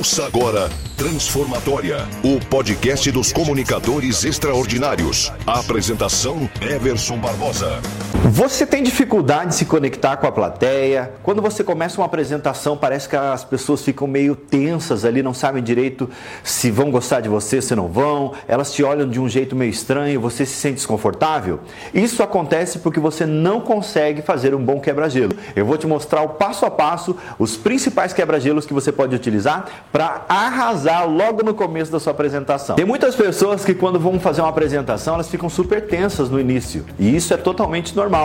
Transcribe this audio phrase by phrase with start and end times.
[0.00, 5.30] Ouça agora Transformatória, o podcast dos comunicadores extraordinários.
[5.46, 7.82] apresentação Everson Barbosa.
[8.32, 11.14] Você tem dificuldade de se conectar com a plateia?
[11.20, 15.60] Quando você começa uma apresentação, parece que as pessoas ficam meio tensas ali, não sabem
[15.60, 16.08] direito
[16.44, 18.32] se vão gostar de você, se não vão.
[18.46, 21.58] Elas te olham de um jeito meio estranho, você se sente desconfortável?
[21.92, 25.32] Isso acontece porque você não consegue fazer um bom quebra-gelo.
[25.56, 29.66] Eu vou te mostrar o passo a passo os principais quebra-gelos que você pode utilizar
[29.90, 32.76] para arrasar logo no começo da sua apresentação.
[32.76, 36.86] Tem muitas pessoas que quando vão fazer uma apresentação, elas ficam super tensas no início.
[36.96, 38.19] E isso é totalmente normal.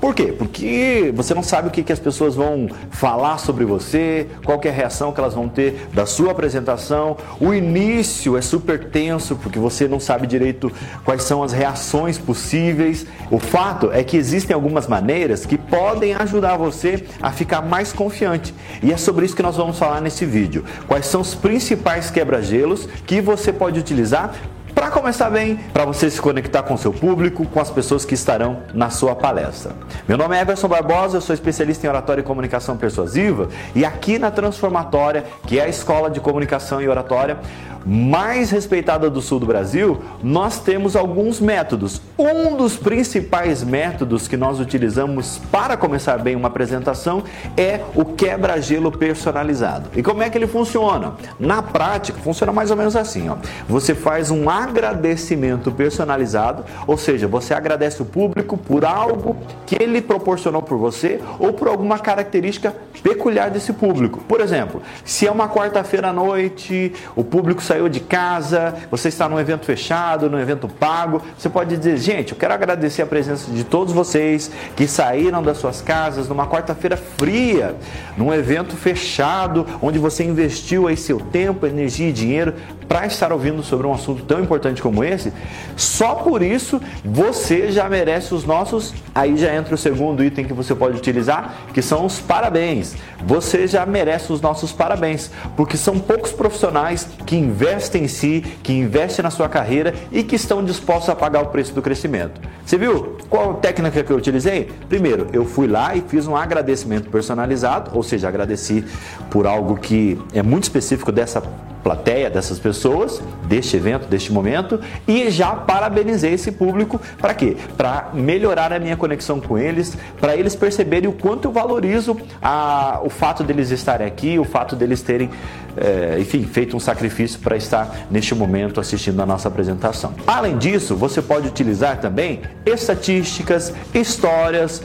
[0.00, 0.34] Por quê?
[0.36, 4.68] Porque você não sabe o que, que as pessoas vão falar sobre você, qual é
[4.68, 7.16] a reação que elas vão ter da sua apresentação.
[7.40, 10.72] O início é super tenso porque você não sabe direito
[11.04, 13.06] quais são as reações possíveis.
[13.30, 18.54] O fato é que existem algumas maneiras que podem ajudar você a ficar mais confiante.
[18.82, 20.64] E é sobre isso que nós vamos falar nesse vídeo.
[20.86, 24.34] Quais são os principais quebra-gelos que você pode utilizar
[24.80, 28.62] para começar bem, para você se conectar com seu público, com as pessoas que estarão
[28.72, 29.72] na sua palestra.
[30.08, 34.18] Meu nome é Everson Barbosa, eu sou especialista em oratória e comunicação persuasiva e aqui
[34.18, 37.36] na Transformatória, que é a escola de comunicação e oratória,
[37.84, 42.00] mais respeitada do sul do Brasil, nós temos alguns métodos.
[42.18, 47.22] Um dos principais métodos que nós utilizamos para começar bem uma apresentação
[47.56, 49.88] é o quebra-gelo personalizado.
[49.96, 51.14] E como é que ele funciona?
[51.38, 53.36] Na prática, funciona mais ou menos assim: ó.
[53.68, 59.36] você faz um agradecimento personalizado, ou seja, você agradece o público por algo
[59.66, 64.20] que ele proporcionou por você ou por alguma característica peculiar desse público.
[64.28, 69.28] Por exemplo, se é uma quarta-feira à noite, o público saiu de casa, você está
[69.28, 73.48] num evento fechado, num evento pago, você pode dizer, gente, eu quero agradecer a presença
[73.48, 77.76] de todos vocês que saíram das suas casas numa quarta-feira fria,
[78.16, 82.54] num evento fechado, onde você investiu aí seu tempo, energia e dinheiro
[82.88, 85.32] para estar ouvindo sobre um assunto tão importante como esse.
[85.76, 88.92] Só por isso você já merece os nossos.
[89.14, 92.96] Aí já entra o segundo item que você pode utilizar, que são os parabéns.
[93.24, 98.42] Você já merece os nossos parabéns, porque são poucos profissionais que investem investem em si,
[98.62, 102.40] que investem na sua carreira e que estão dispostos a pagar o preço do crescimento.
[102.64, 104.72] Você viu qual técnica que eu utilizei?
[104.88, 108.82] Primeiro, eu fui lá e fiz um agradecimento personalizado, ou seja, agradeci
[109.28, 111.42] por algo que é muito específico dessa
[111.82, 117.56] plateia dessas pessoas, deste evento, deste momento, e já parabenizei esse público para quê?
[117.76, 123.00] Para melhorar a minha conexão com eles, para eles perceberem o quanto eu valorizo a,
[123.02, 125.30] o fato deles estarem aqui, o fato deles terem,
[125.76, 130.14] é, enfim, feito um sacrifício para estar neste momento assistindo a nossa apresentação.
[130.26, 134.82] Além disso, você pode utilizar também estatísticas, histórias,